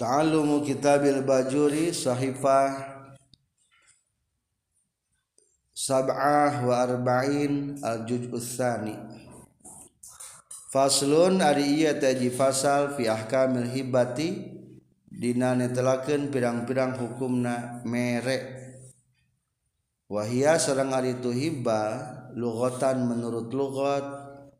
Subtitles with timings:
[0.00, 2.72] Ta'allumu kitabil bajuri sahifah
[5.76, 8.96] sab'ah wa arba'in al juz'us tsani.
[10.72, 14.48] Faslun ari ieu teh fasal fi ahkamil hibati
[15.04, 18.56] dina netelakeun pirang-pirang hukumna mere.
[20.08, 22.08] Wahia sareng ari tu hibba
[22.40, 24.08] lughatan menurut lugat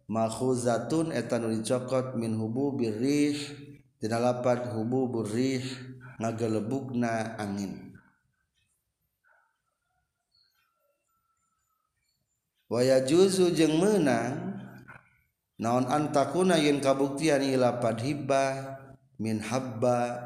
[0.04, 3.69] makhuzatun eta nu dicokot min hububir rih.
[4.00, 5.62] Tina lapad hububur rih
[6.16, 7.92] ngagelebugna angin.
[12.72, 14.56] Waya juzu jeung menang
[15.60, 18.80] naon antakuna yen kabuktian ieu lapad hibah
[19.20, 20.16] min habba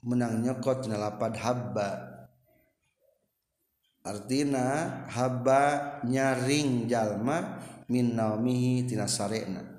[0.00, 2.08] menang nyokot tina lapad habba.
[4.08, 7.60] Artina habba nyaring jalma
[7.92, 9.77] min naumihi tina sarena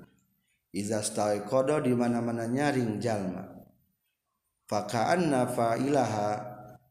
[0.70, 1.02] iza
[1.46, 3.46] kodo di mana mana nyaring jalma.
[4.70, 6.50] Fakaan nafa ilaha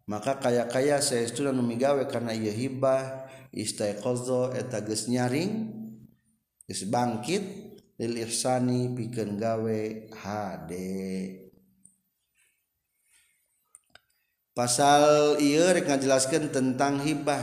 [0.10, 5.70] maka kaya kaya saya itu dan numigawe karena ia hibah istai kodo etages nyaring
[6.66, 7.44] is bangkit
[8.02, 10.72] lil ihsani pikeun gawe HD
[14.60, 17.40] Pasal iya rek ngajelaskan tentang hibah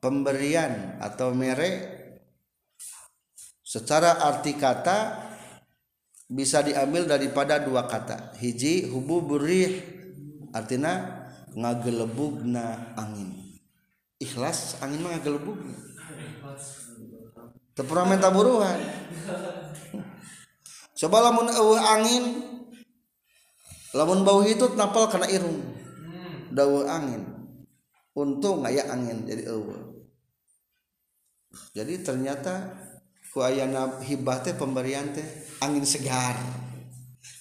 [0.00, 1.92] pemberian atau merek
[3.60, 5.25] secara arti kata
[6.26, 8.34] bisa diambil daripada dua kata.
[8.38, 9.82] Hiji hubu burih
[10.50, 13.58] artinya ngagelebugna angin.
[14.18, 15.76] Ikhlas angin mah ngagelebugna.
[17.76, 18.80] Tepura menta buruhan
[21.00, 22.24] coba lamun eueuh angin
[23.92, 25.60] lamun bau hitut napal kena irung.
[26.48, 27.22] Dawa angin.
[28.16, 30.08] Untung aya angin jadi eueuh.
[31.76, 32.72] Jadi ternyata
[33.36, 35.28] ku ayana hibah teh pemberian teh
[35.60, 36.40] angin segar.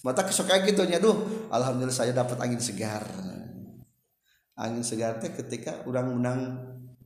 [0.03, 1.47] Mata kesok kayak gitu nya duh.
[1.47, 3.07] Alhamdulillah saya dapat angin segar.
[4.59, 6.39] Angin segar teh ketika orang menang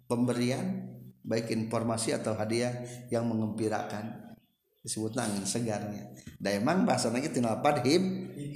[0.09, 0.89] pemberian
[1.21, 2.81] baik informasi atau hadiah
[3.13, 4.33] yang mengembirakan.
[4.81, 6.09] Disebut angin segarnya
[6.41, 8.01] dan emang bahasa lagi apa hib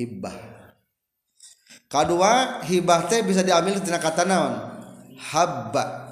[0.02, 0.38] hibah.
[1.86, 4.54] Kedua hibah teh bisa diambil tina kata naon?
[5.14, 6.03] Habba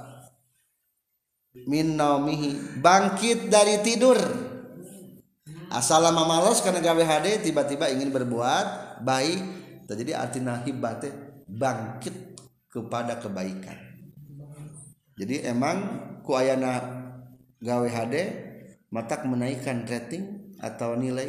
[1.68, 2.80] min naumihi.
[2.80, 4.18] Bangkit dari tidur.
[5.72, 9.40] Asal lama malas karena gawe HD tiba-tiba ingin berbuat baik.
[9.88, 11.10] Terjadi arti nahibate
[11.48, 12.40] bangkit
[12.72, 13.76] kepada kebaikan.
[15.20, 15.78] Jadi emang
[16.24, 16.80] ku ayana
[17.60, 18.16] gawe HD
[18.92, 21.28] matak menaikkan rating atau nilai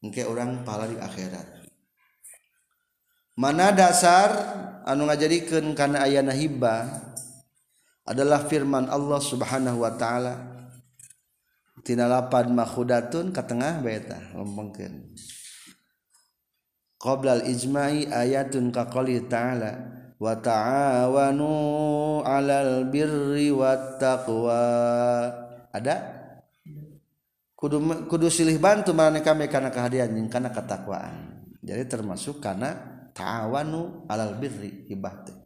[0.00, 1.46] engke orang pahala di akhirat.
[3.38, 4.28] Mana dasar
[4.82, 7.08] anu ngajadikeun kana ayana hibah?
[8.08, 10.34] Adalah firman Allah Subhanahu wa taala.
[11.84, 15.14] Tina lapad makhudatun ka tengah beta ngomongkeun
[16.98, 19.72] qabla al ijma'i ayatun ka qouli ta'ala
[20.18, 21.48] wa ta'awanu
[22.26, 24.62] 'alal birri wat taqwa
[25.70, 25.96] ada?
[27.54, 31.46] Kudu kudu silih bantu marane kami kana kehadian jeung kana ketakwaan.
[31.62, 32.74] Jadi termasuk kana
[33.14, 35.37] ta'awanu 'alal birri ibadah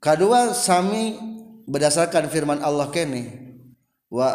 [0.00, 1.20] kedua sami
[1.68, 3.28] berdasarkan firman Allah kene
[4.08, 4.26] wa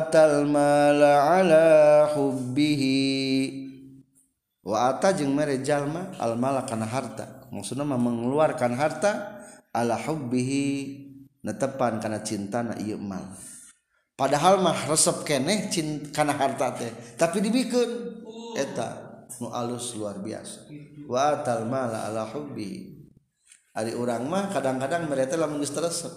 [0.00, 1.66] atal mala ala
[2.16, 3.68] hubbihi.
[4.60, 7.48] Wa ata jeung mere jalma al mala kana harta.
[7.52, 9.40] Maksudna mah mengeluarkan harta
[9.72, 10.64] ala hubbihi
[11.44, 13.24] netepan kana cintana ieu mal.
[14.16, 15.72] Padahal mah resep keneh
[16.12, 18.20] kana harta teh tapi dibikeun
[18.52, 20.68] eta nu alus luar biasa.
[21.08, 22.99] Wa atal mala ala hubbihi
[23.70, 26.10] Ari orang mah kadang-kadang mereka lamun geus teresep.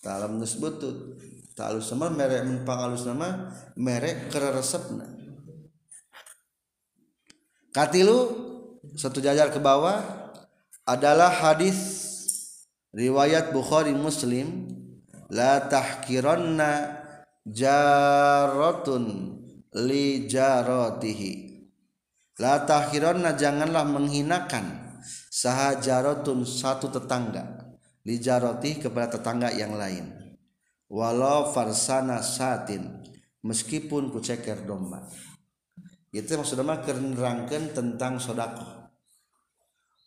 [0.00, 1.20] Dalam geus butut.
[1.54, 5.06] Talus sama merek mempang alus nama merek keresepna.
[7.70, 8.18] Katilu
[8.98, 10.02] satu jajar ke bawah
[10.82, 11.78] adalah hadis
[12.90, 14.66] riwayat Bukhari Muslim
[15.30, 17.02] la tahkiranna
[17.46, 19.38] jaratun
[19.78, 21.32] li jaratihi
[22.38, 24.83] la tahkiranna janganlah menghinakan
[25.34, 27.74] saha jarotun satu tetangga.
[28.06, 30.38] Lijaroti kepada tetangga yang lain.
[30.86, 33.02] Walau farsana satin
[33.42, 35.02] meskipun kuceker domba.
[36.14, 38.84] Itu maksudnya mah kernerangkan tentang sodako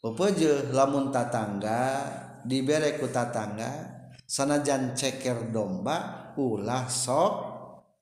[0.08, 2.06] pepeje lamun tatangga
[2.46, 7.34] dibere ku tatangga sanajan ceker domba ulah sok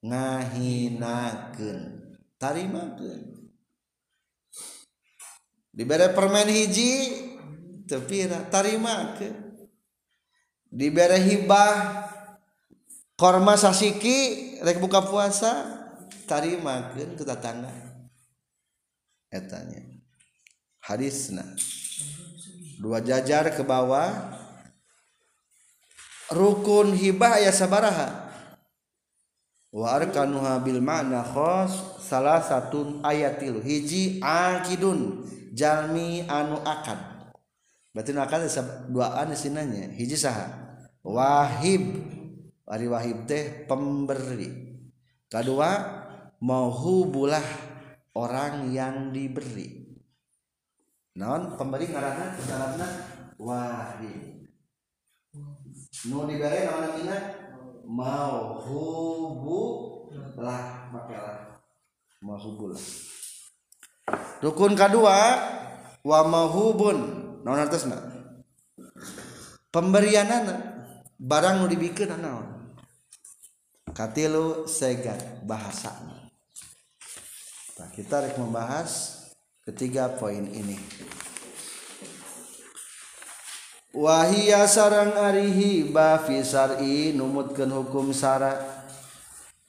[0.05, 1.79] ngahinakeun
[2.37, 3.44] tarimakeun.
[5.75, 6.91] diberi permen hiji
[7.83, 9.29] tepira tarima ke?
[10.71, 12.07] Diberi hibah
[13.19, 15.67] korma sasiki rek buka puasa
[16.25, 17.19] tarima ke?
[17.19, 17.85] Kita tangga
[19.35, 19.83] etanya.
[20.79, 21.43] Hadisna.
[22.79, 24.35] Dua jajar ke bawah.
[26.31, 28.31] Rukun hibah aya sabaraha.
[29.75, 35.27] Wa arkanuha bil ma'na khos salah satu ayatil hiji akidun.
[35.55, 36.99] Jalmi anu akad.
[37.95, 38.43] Berarti nu akad
[38.91, 40.51] dua anu sinanya hiji saha?
[40.99, 42.03] Wahib.
[42.67, 44.51] Ari wahib teh pemberi.
[45.31, 45.69] Kedua
[46.43, 47.45] mauhubulah
[48.19, 49.95] orang yang diberi.
[51.15, 52.87] Non pemberi ngaranna syaratna
[53.39, 54.43] wahib.
[56.11, 57.45] Nu diberi namanya
[57.85, 59.61] mauhubu
[60.35, 61.61] lah makalah
[62.19, 62.81] mauhubulah
[64.43, 65.39] rukun kedua
[66.01, 66.97] wamahubun
[67.43, 68.15] naon artosna
[69.75, 70.55] pemberianana
[71.19, 72.47] barang nu dibikeun naon?
[73.95, 76.27] Katilu segat bahasana.
[77.75, 79.23] Nah, kita rek membahas
[79.63, 80.75] ketiga poin ini.
[83.95, 88.59] Wahia sarang arihi ba fi syar'i numutkeun hukum syara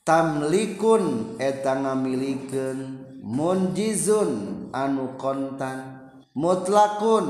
[0.03, 4.31] tamlikun eta ngamilikeun munjizun
[4.71, 6.07] anu kontan
[6.39, 7.27] mutlakun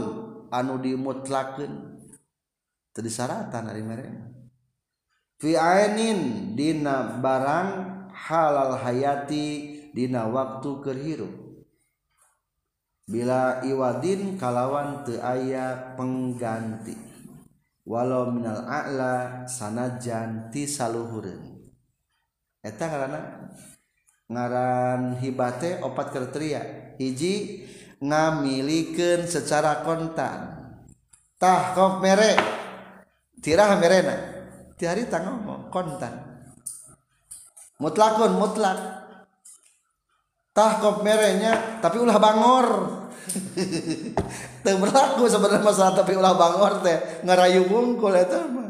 [0.53, 1.97] anu dimutlakeun.
[2.93, 4.25] Teu disaratan ari mereka
[5.41, 7.69] fi ainin dina barang
[8.13, 11.33] halal hayati dina waktu kerhirup
[13.07, 17.07] bila iwadin kalawan teu aya pengganti.
[17.87, 21.71] Walau minal a'la sanajan ti saluhureun.
[22.59, 23.47] Eta karena
[24.27, 27.67] ngaran hibate opat kriteria hiji
[28.01, 30.57] ngamilikeun secara kontan.
[31.37, 32.37] Tah kop mere.
[33.41, 34.17] Tirah merena.
[34.77, 36.13] Tihari tah ngomong kontan.
[37.81, 38.79] Mutlakun mutlak.
[40.57, 42.69] Tah kop merenya tapi ulah bangor.
[44.65, 46.99] Teu berlaku sebenarnya masalah tapi ulah bangor teh.
[47.25, 48.69] Ngarayu bungkul eta mah.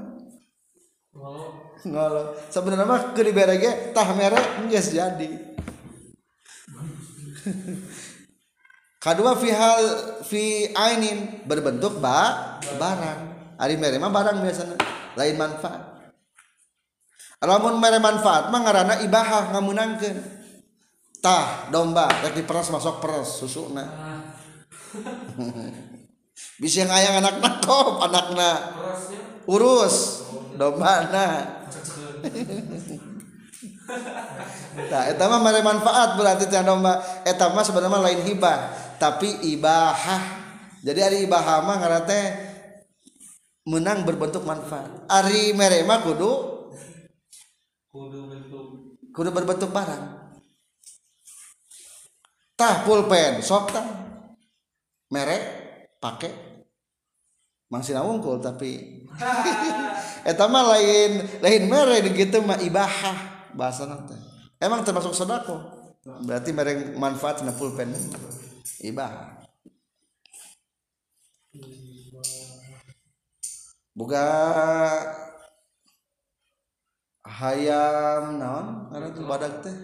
[1.87, 5.46] Ngalo sebenarnya mah keur dibere ge tah mere geus jadi.
[9.05, 9.83] kedua fi hal
[10.27, 13.21] fi ainin berbentuk ba barang.
[13.57, 14.77] Ari mere mah barang biasanya
[15.17, 15.83] lain manfaat.
[17.47, 20.19] Lamun mere manfaat mah ngaranna ibahah ngamunangkeun.
[21.23, 23.83] Tah domba rek diperas masuk peras susuna
[26.61, 28.51] bisa ngayang anakna kop anakna.
[29.47, 30.27] Urus
[30.59, 31.27] domba na
[34.91, 38.59] Nah, eta mah mere manfaat berarti teh domba eta mah sebenarnya lain hibah
[38.99, 40.23] tapi ibahah.
[40.83, 42.25] Jadi ari ibahah mah ngaranna teh
[43.71, 44.91] menang berbentuk manfaat.
[45.07, 46.31] Ari mere mah kudu
[49.15, 50.35] kudu berbentuk barang.
[52.59, 53.87] Tah pulpen sok tah.
[55.07, 55.43] Merek
[56.03, 56.35] pakai
[57.71, 59.03] masih wungkul tapi
[60.31, 64.15] eta mah lain lain merek gitu mah ibahah bahasa nanti
[64.61, 65.59] emang termasuk sodako?
[66.07, 67.91] Berarti merek manfaat na pulpen.
[68.85, 69.43] Ibahah
[73.97, 74.27] boga
[77.25, 78.67] hayam naon?
[78.93, 79.77] Karena tuh badak teh?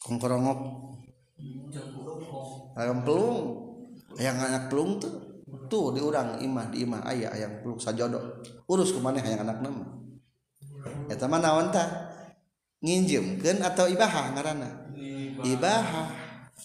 [0.00, 0.60] Kongkorongok.
[2.80, 3.38] Ayam pelung.
[4.16, 5.12] Yang anak pelung tuh
[5.68, 6.40] tuh diurang.
[6.40, 7.76] Imah di imah ayah ayam pelung.
[7.76, 8.40] Sajodo.
[8.66, 9.95] Urus ke mana hayang anak nama
[11.10, 12.16] eta mah naon tah
[12.82, 14.70] nginjemkeun atau ibahah ngaranna?
[15.42, 16.08] Ibahah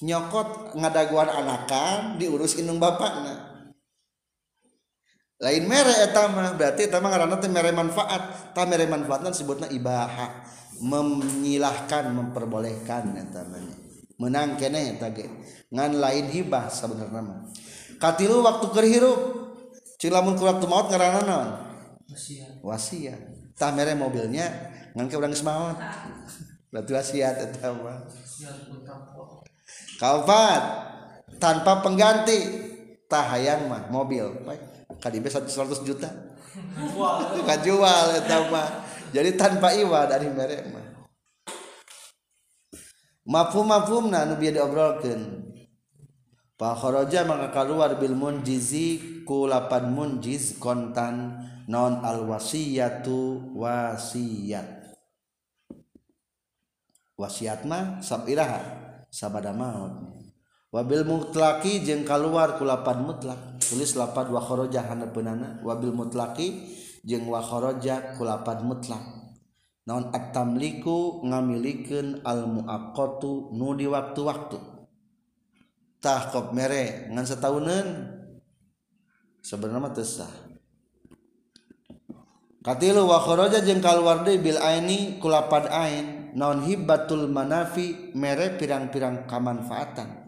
[0.02, 3.52] nyokot ngadaguan anakan diurus indung bapakna.
[5.42, 8.54] Lain mere eta mah berarti eta mah ngaranna teh mere manfaat.
[8.54, 10.46] Tah mere manfaatna disebutna ibahah
[10.82, 13.46] menyilahkan memperbolehkan eta
[14.22, 15.26] menang kene eta ge.
[15.74, 17.40] Ngan lain hibah sebenarnya mah.
[17.98, 19.22] Katilu waktu keur hirup.
[20.02, 21.50] Cilamun ku waktu maut ngaranna naon?
[22.10, 22.58] Wasiat.
[22.66, 24.48] Wasiat tah mere mobilnya
[24.96, 25.78] ngan ke urang geus maot
[26.72, 28.00] berarti wasiat eta mah.
[30.00, 30.64] Kaopat
[31.38, 32.72] tanpa pengganti.
[33.12, 34.24] Tah hayang mah mobil.
[35.04, 35.52] Kadibe 100
[35.84, 36.08] juta.
[37.44, 38.88] Kajual eta mah.
[39.12, 40.86] Jadi tanpa iwa dari merek mah.
[43.28, 45.52] Mafhum mafhumna nu bieu diobrolkeun.
[46.56, 51.36] Fa kharaja maka keluar bil munjizi ku lapan munjiz kontan
[51.70, 54.82] non al wasiyatu wasiat
[57.20, 58.62] wasiat mah sabiraha
[59.14, 60.10] sabada maut.
[60.72, 63.60] Wabil mutlaki jeung kaluar ku lapan mutlak.
[63.60, 66.72] Tulis lapan wa kharaja hanapeunana wabil mutlaki
[67.04, 69.04] jeung wa kharaja ku lapan mutlak.
[69.84, 74.58] Naon at-tamliku ngamilikeun al muaqqatu nu di waktu-waktu.
[76.00, 77.88] Tahqab mere ngan setahunan
[79.44, 80.51] sebenarnya mah teu sah.
[82.62, 89.26] Katilu wa kharaja jeung kaluar deui bil aini kulapad ain naon hibatul manafi mere pirang-pirang
[89.26, 90.22] kamanfaatan.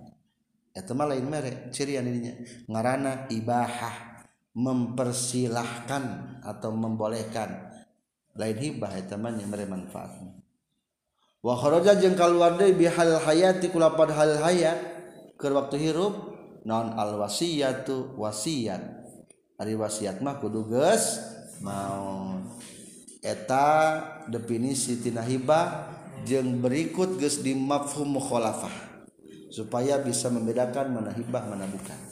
[0.73, 2.33] Eta mah lain mere ciri aninya
[2.65, 4.25] ngarana ibahah
[4.57, 6.03] mempersilahkan
[6.41, 7.69] atau membolehkan.
[8.33, 10.41] Lain hibah eta mah mere manfaatna.
[11.45, 14.79] Wa kharaja jeung kaluar deui bi hal hayati kulapad hal hayat
[15.37, 16.33] waktu hirup
[16.65, 18.81] non al wasiyatu wasiat.
[19.59, 21.32] Hari wasiat mah kudu geus
[21.63, 22.43] mau
[23.23, 25.95] eta definisitina hibah
[26.27, 29.07] jeung berikut geus di mafhum mukhalafah
[29.47, 32.11] supaya bisa membedakan mana hibah mana bukan.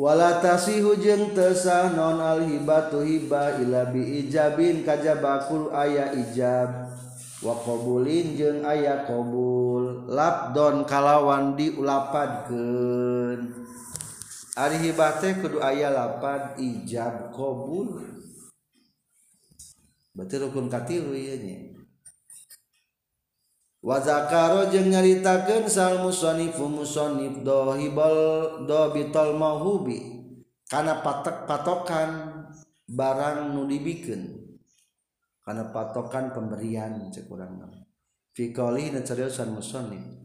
[0.00, 6.94] Wala tasihu jeung tesah non al hibatu hibah ila bi ijabin kajabakul aya ijab.
[7.40, 10.06] Wa qabulin jeung aya qabul.
[10.08, 13.59] Labdon kalawan diulapadkeun.
[14.60, 17.96] Ari hibah teh kudu aya lapan ijab qabul.
[20.12, 21.80] Berarti rukun katilu ieu nya.
[23.80, 28.12] Wa zakaro jeung nyaritakeun sal musannif musannif dohibal
[28.68, 30.28] dobital mahubi
[30.68, 32.44] kana patok patokan
[32.84, 34.44] barang nu dibikeun
[35.40, 37.64] kana patokan pemberian cekurang.
[38.36, 40.19] Fi qali nasariusan musannif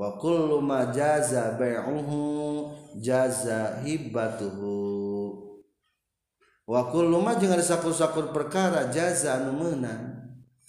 [0.00, 4.72] wa kullu ma jaza bai'uhu jaza hibatuhu
[6.64, 10.16] wa kullu ma jeung ari sakur-sakur perkara jaza anu meunang.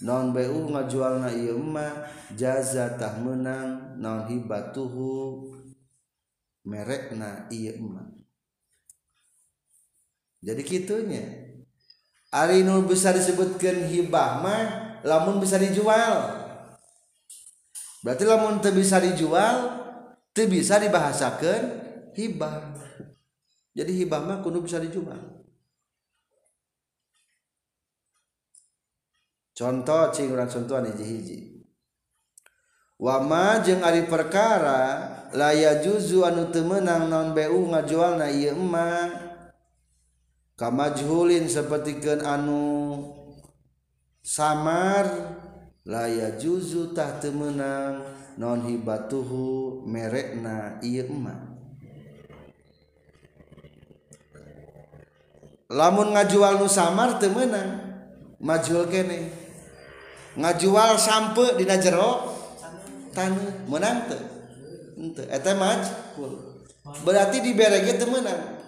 [0.02, 5.46] Naon bai'u ngajualna ieu mah jaza tah meunang naon hibatuhu
[6.66, 8.10] merekna ieu mah.
[10.42, 11.22] Jadi kitunya
[12.34, 14.64] ari nu bisa disebutkeun hibah mah
[15.06, 16.41] lamun bisa dijual.
[18.02, 19.82] berarti lamun teu bisa dijual
[20.34, 21.64] teu bisa dibahasakeun
[22.18, 22.76] hibah.
[23.72, 25.42] Jadi hibah mah kudu bisa dijual.
[29.56, 31.52] Contoh cing urang contohan hiji-hiji
[33.02, 39.10] wama jeung ari perkara laya juzu anu teu meunang naon BU ngajualna ieu emang
[40.54, 42.62] kamajhulin sapertikeun anu
[44.22, 45.10] samar
[45.88, 48.06] laya juzutah temenang
[48.38, 51.58] non hibatuhu merekna Irma
[55.72, 57.82] lamun ngajual nu samar temenang
[58.38, 59.32] majul kene
[60.38, 62.32] ngajual sampe di jero
[63.12, 64.18] tanah menang te.
[64.96, 66.64] Ente, eta majul.
[67.04, 68.60] Berarti di berege temenang.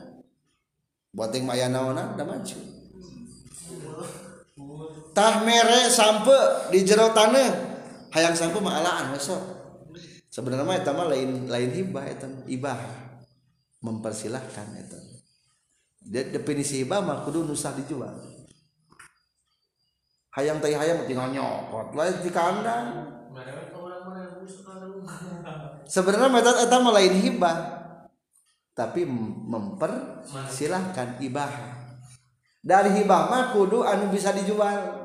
[1.14, 2.58] Boting maya naonan da maju.
[5.14, 6.34] Tah mere sampe
[6.74, 7.78] di jero tanah
[8.14, 9.42] hayang sampe mah alaan besok
[10.34, 12.26] sebenarnya mah mah lain lain hibah eta.
[12.50, 12.82] Ibah
[13.86, 14.98] mempersilahkan eta.
[16.34, 18.18] Definisi hibah mah kudu nusah dijual.
[20.34, 23.14] Hayang teh hayang tinggal nyokot lain di kandang.
[25.86, 26.42] Sebenarnya mah
[26.98, 27.86] lain hibah.
[28.74, 31.54] Tapi mempersilahkan ibah
[32.64, 35.03] dari hibah mah kudu anu bisa dijual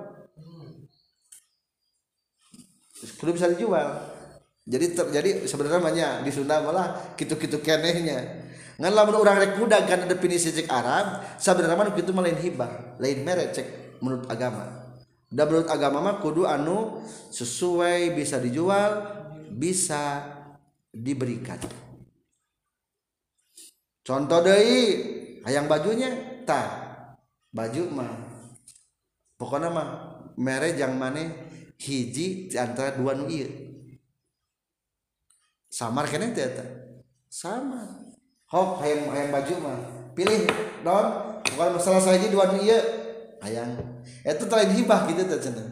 [3.18, 4.18] kudu bisa dijual.
[4.68, 8.44] Jadi terjadi sebenarnya banyak di Sunda malah gitu-gitu kenehnya.
[8.78, 13.00] Ngan lamun urang rek muda kan definisi cek Arab sebenarnya mah kitu mah lain hibah
[13.02, 13.66] lain merek cek
[14.04, 14.86] menurut agama.
[15.32, 17.00] Dan menurut agama mah kudu anu
[17.32, 19.02] sesuai bisa dijual
[19.50, 20.22] bisa
[20.92, 21.58] diberikan.
[24.04, 24.84] Contoh deui
[25.48, 26.68] hayang bajunya tak
[27.50, 28.12] baju mah.
[29.40, 29.88] Pokoknya mah
[30.36, 31.24] mere jang mana
[31.78, 33.46] hiji antara dua nu iya
[35.70, 36.50] samar kene teh
[37.30, 38.08] sama
[38.48, 39.78] hok hayang hayang baju mah.
[40.16, 40.50] Pilih
[40.82, 41.06] don.
[41.48, 42.80] Bukan masalah saja dua nu iya
[43.44, 43.78] hayang.
[44.24, 45.68] Itu terakhir hibah gitu teh cenah.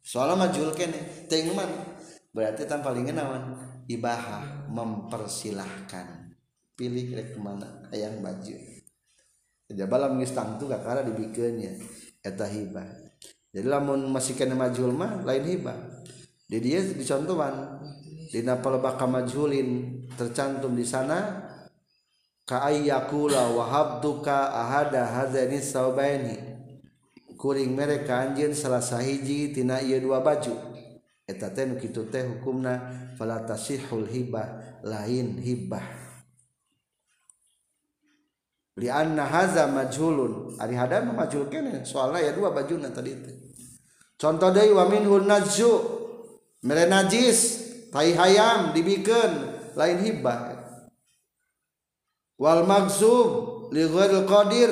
[0.00, 1.28] Soalnya majul kene.
[1.28, 1.92] Teh mana
[2.34, 3.58] berarti tanpa paling naon
[3.90, 6.32] ibahah mempersilahkan.
[6.74, 8.56] Pilih rek kemana hayang baju.
[9.64, 11.78] Jadi balam ngistang tangtu kakara dibikinnya
[12.20, 13.03] eta hibah.
[13.54, 15.78] jadi lamun masih kena majhul mah lain hibah
[16.50, 17.86] di dia dicontohan.
[18.34, 21.38] Di palebaka majhulin tercantum di sana
[22.42, 26.34] ka ayyakula wa habduka ahada hadzani saubaini.
[27.38, 30.50] Kuring mereka anjeun salah sahiji tina ieu dua baju.
[31.22, 35.84] Eta teh nu kitu teh hukumna fala tasihul hibah lain hibah
[38.82, 40.58] li anna hadza majhulun.
[40.58, 43.43] Ari hada majhul kene soalna ya dua bajuna tadi teh.
[44.20, 45.72] contoh deui wa minhu najzu
[46.64, 49.32] mere najis tai hayam dibikeun
[49.78, 50.54] lain hibah.
[52.34, 54.70] Wal magzub li ghairil qadir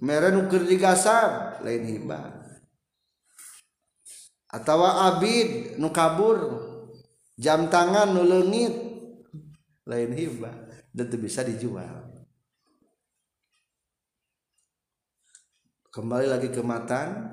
[0.00, 2.40] mere nu keur digasab lain hibah.
[4.50, 6.38] Atawa abid nu kabur
[7.36, 8.72] jam tangan nu leungit
[9.84, 10.56] lain hibah.
[10.90, 12.02] Dan bisa dijual.
[15.94, 17.30] Kembali lagi ke matan.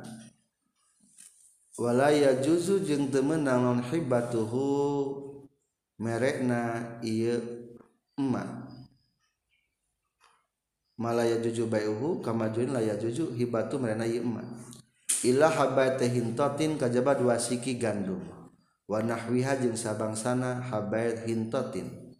[1.78, 5.24] walaya juzu jeung temenang non hibatuhu.
[5.98, 7.42] Merekna iya
[8.22, 8.70] emak.
[10.98, 14.46] Malaya juju bayuhu kama juin laya juju hibatu merena iya emak.
[15.26, 18.22] Ilah habaite hintotin kajaba dua siki gandum
[18.88, 22.16] wanahwiha jeung sabangsana habair hintotin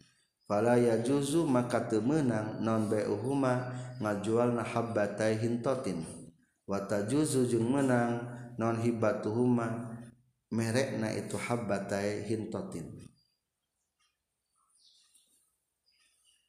[0.50, 3.72] falaya juzu maka temenang non bayuhuma
[4.04, 6.04] ngajual na habatai hintotin
[6.68, 9.94] wata juzu jeung menang non hibatuhuma
[10.54, 12.90] merekna itu habbatai hintotin.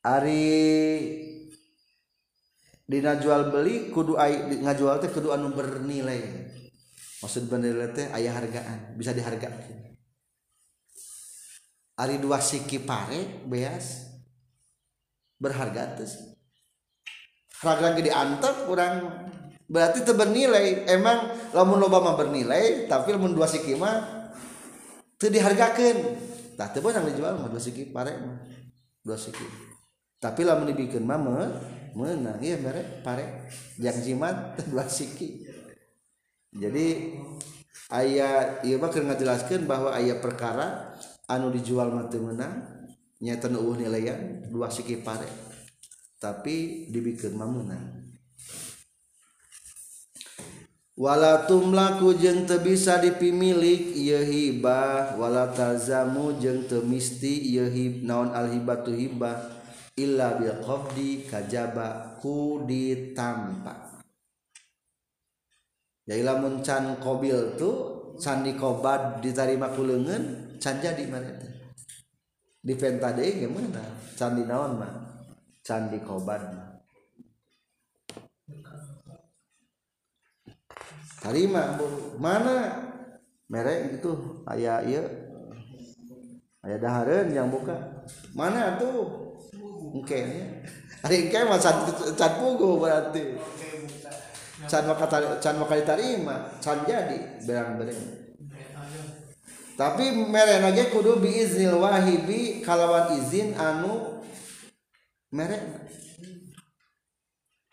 [0.04, 0.48] Ari
[2.88, 6.48] dina jual beli kudu ay, ngajual teh kudu anu bernilai.
[7.20, 9.88] Maksud bernilai teh ayah hargaan bisa dihargakan
[11.98, 14.06] Ari dua siki pare beas
[15.42, 16.14] berharga terus
[17.58, 19.26] harga gede antar kurang
[19.68, 24.18] berarti itu bernilai emang lamun loba mah bernilai tapi lamun dua siki mah
[25.18, 25.96] itu dihargakan
[26.58, 28.38] tak tebus yang dijual mah dua siki pare mah.
[29.02, 29.46] Dua siki.
[30.18, 31.46] Tapi lamun dibikin mah me,
[31.94, 33.50] menang iya mere pare.
[33.78, 35.46] Yang jimat dua siki.
[36.54, 37.18] Jadi
[37.94, 40.98] ayah iya mah kena jelaskan bahwa ayah perkara
[41.30, 42.86] anu dijual mah menang
[43.18, 45.26] nyata nuuh nilaian dua siki pare.
[46.18, 48.07] Tapi dibikin mah menang.
[50.98, 55.14] wala tumlaku jeung teu bisa dipimilik ieu hibah.
[55.14, 59.62] Wala tazamu jeung teu misti ieu hib naon al hibatu hibah.
[59.94, 64.02] Illa bil qabdi kajaba ku ditampa.
[66.08, 67.70] Jadi lamun can qabil tu
[68.16, 71.52] can dikobad ditarima ku leungeun can jadi mana teh
[72.64, 74.92] di penta deui ge meunang can dinaon mah
[75.60, 76.67] can dikobad mah.
[81.22, 81.78] tarima
[82.18, 82.86] mana?
[83.48, 85.02] Merek itu aya iya.
[86.60, 88.04] Aya dahareun yang buka.
[88.36, 89.40] Mana tuh?
[89.96, 90.20] Engke
[91.00, 93.40] Ari engke mah can can pugu berarti.
[94.68, 95.06] Can maka
[95.40, 98.28] can maka diterima can jadi berang berang
[99.78, 104.18] tapi merek ge kudu biiznil wahibi kalawan izin anu
[105.30, 105.62] merek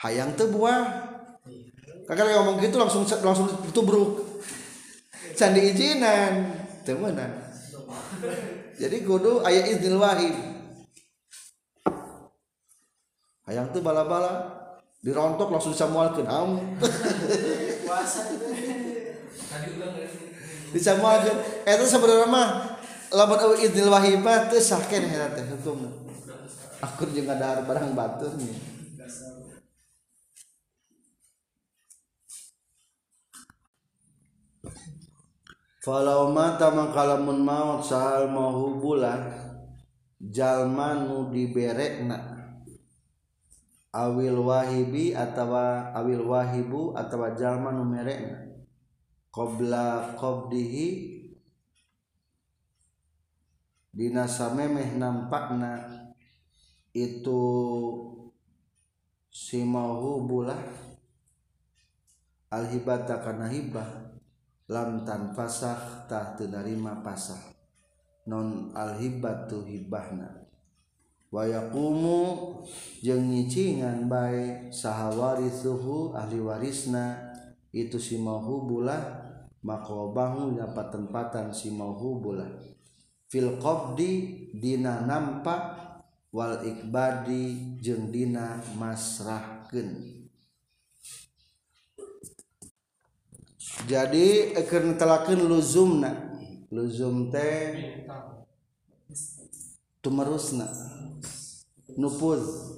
[0.05, 1.04] hayang teu buah.
[2.05, 4.41] Kakak ngomong gitu langsung langsung tubruk
[5.35, 6.63] can izinan.
[6.85, 7.33] Teu meunang
[8.77, 10.35] jadi kudu aya iznil wahib
[13.49, 14.53] hayang teu bala-bala
[15.01, 16.77] dirontok langsung disamualkeun am
[19.73, 19.93] ulang
[20.77, 22.49] disamualkeun eta sebenarnya mah
[23.09, 25.89] lamun idil wahibah teu sah keneh teh hukum
[26.85, 28.74] akur jeung ngadahar barang batur nih
[35.85, 39.29] Falau mata makalamun maut sahal mahu bulan
[40.17, 42.17] jalma nu diberekna.
[43.93, 48.65] Awil wahibi atawa awil wahibu atawa jalma nu merekna.
[49.29, 50.87] Qabla qabdihi
[53.93, 55.85] dina samemeh nampakna
[56.97, 57.45] itu
[59.29, 60.65] si mahu bulah
[62.49, 64.04] alhibata kana hibah.
[64.65, 67.53] lamtan fasahtah tenarima pasah.
[68.25, 70.45] Non alhibat tu hibahna
[71.35, 72.63] wayakumu
[73.03, 77.35] jeung nyicingan bae sahawarisuhu ahli warisna
[77.75, 79.03] itu si mauhubulah
[79.59, 82.47] makobahu dapat tempatan si mauhubulah
[83.27, 85.75] fil qabdi dina nampak
[86.31, 90.14] wal ikbadi jeung dina masrahkeun.
[93.83, 96.31] jadi akan telakin luzumna.
[96.71, 97.99] Luzum teh
[99.99, 100.71] tumerusna.
[101.99, 102.71] Nupuz.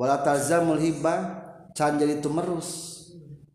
[0.00, 1.44] Wala tazamul hibah
[1.76, 2.88] can jadi tumerus.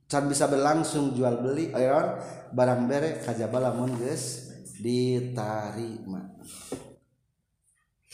[0.05, 2.21] Can bisa berlangsung jual beli ayon.
[2.53, 6.37] Barang bere kajaba lamun geus ditarima.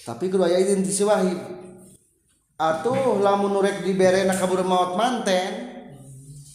[0.03, 1.39] Tapi kudu aya izin disiwahib
[2.59, 5.72] atuh lamun nurek dibere na kabur maut manten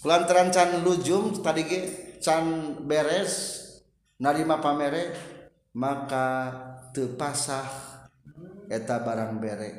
[0.01, 1.81] kulantaran can lujum tadi ge
[2.23, 3.65] can beres
[4.19, 5.15] narima pamere
[5.75, 6.55] maka
[6.93, 7.69] tepasah
[8.69, 9.71] eta barang bere.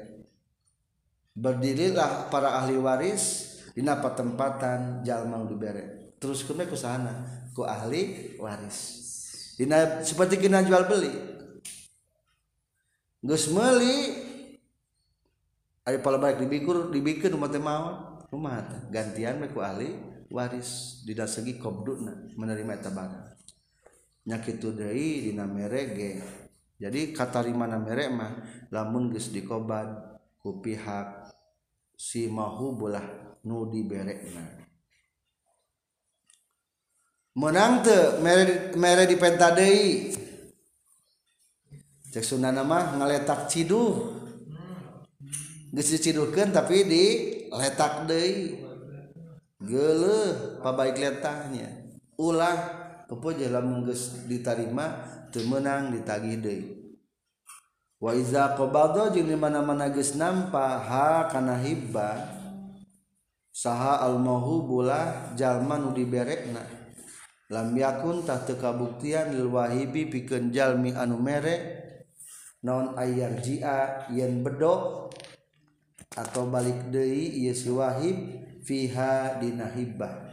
[1.40, 6.16] Berdirilah para ahli waris di tempatan jalma dibere.
[6.20, 9.08] Terus ke ke sana ku ahli waris.
[9.56, 11.12] Dina, seperti kena jual beli.
[13.20, 14.28] Gus meli
[15.90, 18.62] Ari pala balik dibikur dibikin rumah mau rumah
[18.94, 19.90] gantian meku ahli
[20.30, 23.39] waris di segi kobduna menerima eta barang
[24.30, 26.22] nyakitu deui dina merege.
[26.80, 28.34] Jadi katarimana mere mah
[28.72, 31.34] lamun geus dikobad ku pihak
[31.98, 33.04] si mahubulah
[33.44, 34.63] nu diberekna.
[37.36, 40.15] Menang teu mere mere dipenta deui.
[42.10, 44.15] Cek sunana mah ngaletak ciduh.
[45.70, 48.69] Geus diciduhkeun tapi diletak deui.
[49.60, 50.19] gele
[50.63, 51.67] pabaik letahnya
[52.19, 52.56] ulah
[53.08, 56.63] pepoje lamun geus ditarima teu meunang ditagih deui.
[58.00, 62.32] Wa iza qabada jeung di mana-mana geus nampa ha kana hibba
[63.52, 66.63] saha al mahubulah jalma nu diberekna.
[67.50, 71.56] Lam yakun tah teu kabuktian lil wahibi pikeun jalmi anu mere
[72.62, 75.10] naon ayarjia yen bedo
[76.20, 78.16] atau balik deui ieu si wahib
[78.68, 80.28] fiha dina hibbah.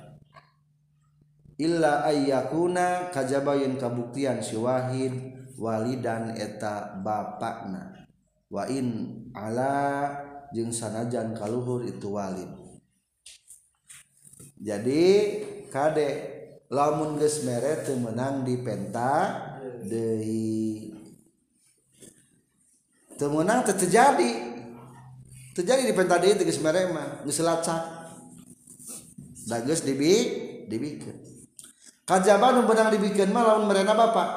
[1.56, 5.14] Illa ayyakuna kajaba yen kabuktian si wahid
[5.56, 8.04] walidan eta bapakna.
[8.50, 10.10] Wa in ala
[10.50, 12.50] jeung sanajan kaluhur itu walid.
[14.56, 15.04] Jadi
[15.66, 16.14] Kadek
[16.72, 19.44] lamun ge mere menang di penta
[23.20, 24.55] temenang terjadi
[25.56, 27.24] terjadi di penta deui geus merema.
[27.24, 27.80] Geus lacak
[29.48, 30.12] da geus dibi
[30.68, 31.16] dibikeun
[32.04, 34.28] kajaba nu benang dibikeun mah lamun merena bapak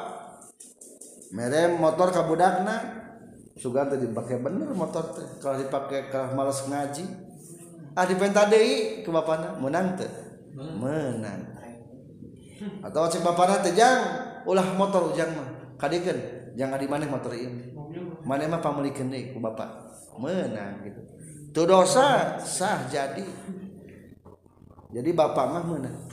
[1.36, 3.00] mere motor ka budakna
[3.60, 5.26] sugan teh dipake bener motor teh.
[5.36, 7.04] Kalau dipake ka males ngaji.
[7.92, 10.08] Ah di penta deui ke bapana menang teh.
[10.56, 11.52] Menang.
[12.80, 14.00] Atau cek bapana teh jang
[14.48, 15.76] ulah motor ujang mah.
[15.76, 16.18] Kadikeun
[16.56, 17.52] jangan di mana motor ieu.
[18.30, 19.90] Mana mah pamulikeun deui ku bapak?
[20.22, 21.02] Menang gitu.
[21.50, 23.26] Tu dosa sah jadi.
[24.94, 26.06] Jadi bapak mah menang.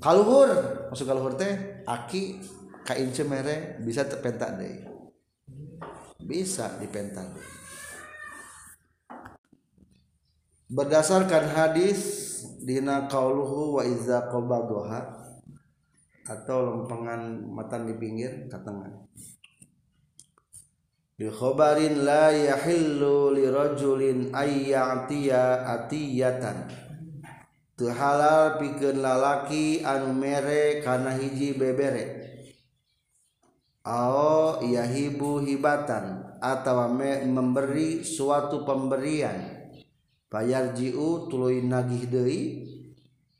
[0.00, 0.48] Kaluhur
[0.88, 2.40] masuk kaluhur teh aki
[2.88, 4.80] ka ince mere bisa terpentak deui.
[6.24, 7.28] Bisa dipentak.
[10.72, 12.00] Berdasarkan hadis
[12.64, 15.20] dina qauluhu wa iza qabaduha
[16.24, 18.56] atau lempengan matan di pinggir ke
[21.18, 26.72] bikhobarin la yahillu lirajulin ayyatiya atiyatan
[27.76, 32.04] teu halal pikeun lalaki anu mere kana hiji bebere
[33.82, 36.88] ao yahibu hibatan atawa
[37.26, 39.68] memberi suatu pemberian
[40.30, 42.40] payarjiu tuluy nagih deui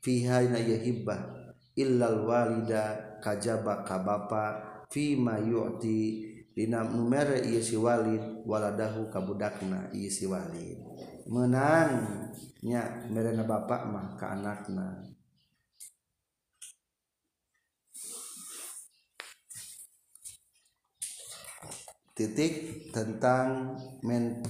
[0.03, 4.45] fiha na yahibbah illal walida kajaba ka bapa
[4.91, 10.77] fima yu'ti dina numere ieu si walid waladahu ka budakna ieu si walid.
[11.25, 12.29] Menang
[12.61, 15.09] nya merena bapak mah ka anakna.
[22.13, 23.73] Titik tentang
[24.05, 24.45] men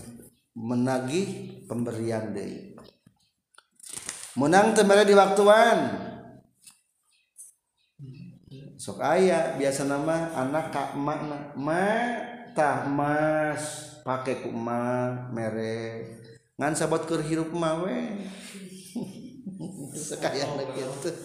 [0.51, 2.75] menagih pemberian deui.
[4.35, 6.12] Menang teu di waktuan
[8.83, 11.87] sok aya biasa nama anak kak emak ma
[12.51, 16.03] tah mas pake ku ma mere
[16.59, 17.95] ngan sabot keur hirup mah we
[20.11, 21.15] sekaya kitu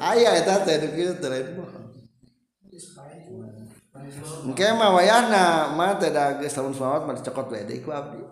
[0.00, 1.44] aya eta teh kitu teh
[4.48, 8.22] Engke mah wayahna mah teh da geus tahun salawat mah dicokot we deui ku abdi.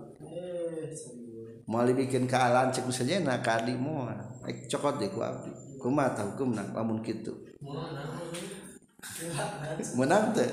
[1.68, 4.14] Moal bikin kaalan cek sejenna ka abdi moal.
[4.48, 5.50] Ek cokot deui ku abdi.
[5.82, 7.34] Kumaha tah hukumna lamun kitu.
[9.94, 10.50] menang teh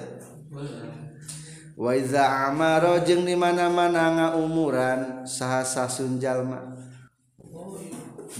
[1.80, 6.78] waiza amaro jeung di mana-mana ngaumuran saha sasun jalma.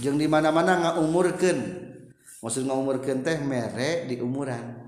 [0.00, 1.58] Jeung di mana-mana ngaumurkeun.
[2.42, 4.82] Maksud ngaumurkeun teh mere di umuran.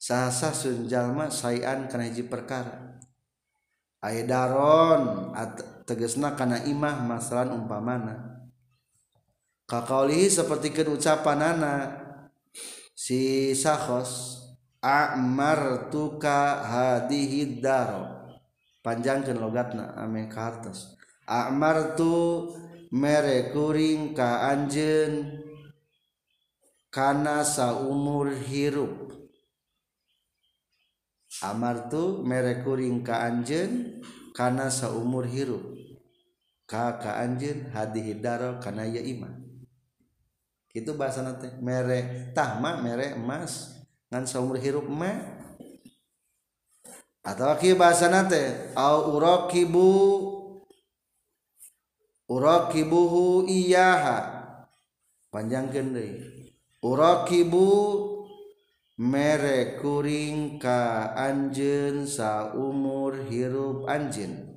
[0.00, 3.00] Saha sunjalma sayan kana hiji perkara.
[4.00, 5.32] Aidaron
[5.84, 8.40] tegesna kana imah masalan umpamana.
[9.68, 12.00] Kakaulihi seperti ucapanana
[13.00, 14.44] si sahos
[14.84, 18.36] amartuka hadihi daro.
[18.84, 21.00] Panjangkan logatna ame ka hartos.
[22.90, 25.46] Mere kuring ka anjeun
[26.90, 29.14] kana saumur hirup.
[31.40, 34.02] Amartu mere kuring ka anjeun
[34.36, 35.62] kana saumur hirup.
[36.66, 39.39] Ka ka anjeun hadihi daro kana ya iman.
[40.70, 43.78] itu bahasa nanti mere tahma mere emas.
[44.10, 45.38] Ngan seumur hirup ma
[47.22, 48.40] atau kia bahasa nanti
[48.74, 49.90] au urakibu
[52.26, 54.38] urakibuhu iyaha.
[55.30, 56.10] Panjangkeun deui
[56.82, 57.66] urakibu
[58.98, 64.49] mere kuring ka anjen saumur hirup anjen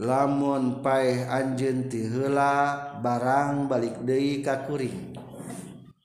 [0.00, 5.14] lamun pae anjeun ti heula barang balik deui ka kuring.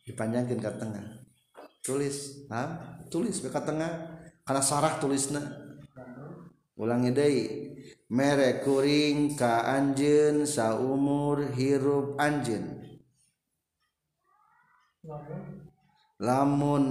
[0.05, 1.05] Dipanjangkeun ka tengah.
[1.81, 2.77] Tulis ha
[3.09, 4.21] tulis ka tengah.
[4.45, 5.41] Kana sarah tulisna.
[6.77, 7.43] Ulangi deui
[8.13, 12.77] mere kuring ka anjeun saumur hirup anjeun.
[16.21, 16.85] Lamun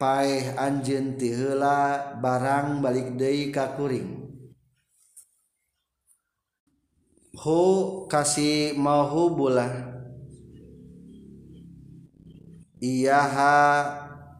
[0.00, 4.23] paeh anjeun ti heula barang balik deui ka kuring.
[7.34, 9.94] hu kasih mauhubulah
[12.84, 13.58] iyaha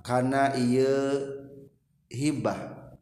[0.05, 1.17] karena iya
[2.13, 2.93] hibah.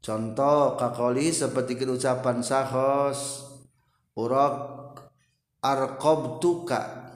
[0.00, 3.44] Contoh kakoli seperti ucapan sahos
[4.16, 4.56] urok
[5.60, 7.12] arkob tuka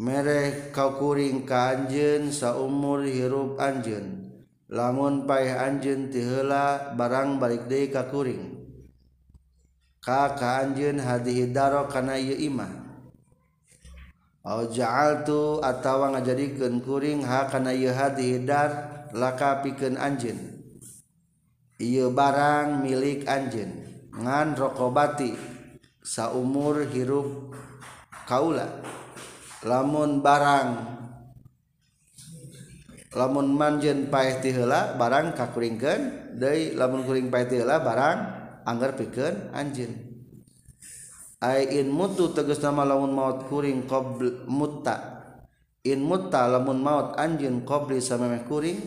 [0.00, 4.32] merek kau kuring ka anjen saumur hirup anjen
[4.72, 8.53] lamun paeh anjen tihela barang balik deh kakuring
[10.04, 12.68] ka ka anjeun hadhihi daro kana ieu imah.
[14.44, 20.36] Au ja'altu atawa ngajadikeun kuring ha kana ieu hadhihi dar laka pikeun anjeun.
[21.80, 23.72] Ieu barang milik anjeun
[24.12, 25.32] ngan rokobati
[26.04, 27.56] saumur hirup
[28.28, 28.84] kaula.
[29.64, 31.00] Lamun barang
[33.16, 40.14] lamun manjen paeh tihela barang kakuringkeun deui lamun kuring paeh tihela barang anggar pikeun anjin
[41.52, 45.12] in mutu tegas nama lamun maut kuring qobl mutta.
[45.84, 48.80] In mutta lamun maut anjin qobli samemeh kuring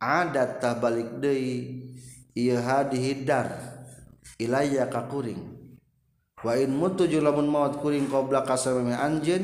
[0.00, 1.84] adat tah balik deui.
[2.32, 3.52] Ieu hadihidar
[4.40, 5.58] ilayya ka kuring.
[6.40, 9.42] Wa in mutu lamun maut kuring qabla ka samemeh anjin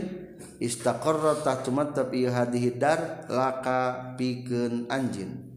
[0.63, 5.54] istaqarra tah tumattap ieu hadihidar laka pikeun anjin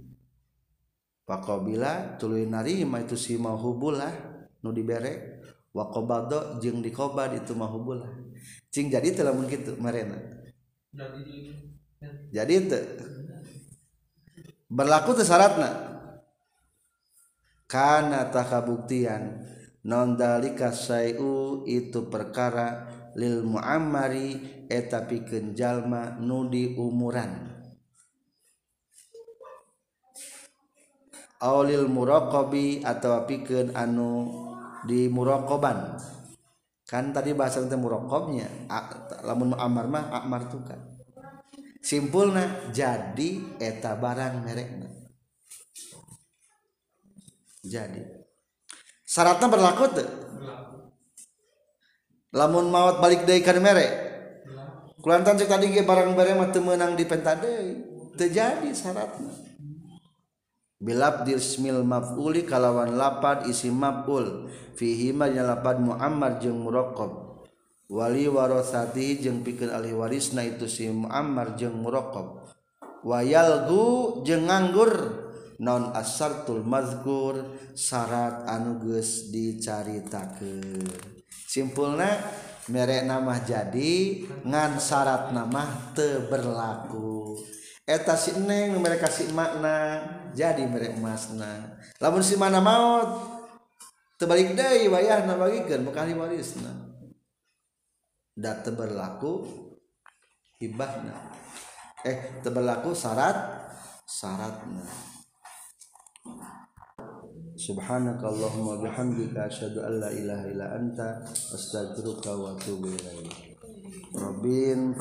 [1.27, 4.15] Pakobila tuluy narima itu si mahubulah
[4.63, 5.43] nu diberek
[5.75, 8.07] wakobado jeung dikoba itu mahubulah
[8.71, 10.15] cing jadi teh lamun kitu marena.
[12.31, 12.79] Jadi itu
[14.71, 15.99] berlaku tersyaratna
[17.67, 19.43] karena tak kabuktian
[19.83, 22.87] nondalika sayu itu perkara
[23.19, 27.56] lil muamari eta pikeun jalma nu di umuran
[31.41, 34.31] aulil muraqabi atau pikeun anu
[34.85, 35.99] di muraqaban
[36.87, 38.69] kan tadi bahasa tentang muraqabnya
[39.27, 40.97] lamun amar mah amar tukan
[41.87, 44.91] simpulna jadi eta barang merekna.
[47.63, 48.03] Jadi.
[49.07, 50.09] Syaratnya berlaku tuh
[52.35, 53.91] lamun maut balik dari kan merek
[54.99, 57.55] kulantan cek tadi barang barang mah menang di pentade
[58.19, 59.46] terjadi syaratnya
[60.77, 64.49] bilab dismil maf'uli kalawan lapad isi maf'ul.
[64.77, 67.41] Fihi ma lapad muammar jeung muraqqab
[67.89, 72.53] wali warasati jeung pikeun ahli warisna itu si muammar jeung muraqqab
[73.01, 75.25] wayalgu jeung nganggur.
[75.57, 77.41] Non asartul mazkur.
[77.73, 80.85] Syarat anu geus dicaritakeun.
[81.29, 82.09] Simpulna
[82.69, 85.65] merek nama jadi ngan syarat nama
[85.97, 87.41] teu berlaku.
[87.87, 90.03] eta si neng mereka si makna
[90.35, 93.39] jadi mereka emasna lamun si mana maut
[94.19, 96.87] terbalik deh wayah nabagikan bukan warisna
[98.37, 99.49] da berlaku
[100.61, 101.33] hibahna.
[102.05, 103.65] Eh berlaku syarat
[104.05, 104.85] syaratna
[107.57, 113.57] Subhanakallahumma bihamdika asyhadu an la ilaha illa anta astaghfiruka wa atubu ilaik.
[114.13, 114.93] Rabbin